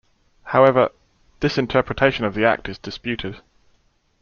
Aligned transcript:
However, 0.45 0.89
this 1.41 1.59
interpretation 1.59 2.25
of 2.25 2.33
the 2.33 2.43
Act 2.43 2.67
is 2.67 2.79
disputed. 2.79 3.39